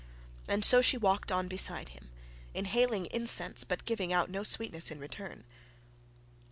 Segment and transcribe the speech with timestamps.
[0.47, 2.09] And so she walked on beside him
[2.55, 5.43] inhaling incense, but giving out no sweetness in return.